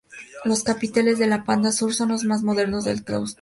[0.45, 3.29] Los capiteles de la panda sur son los más modernos del claustro.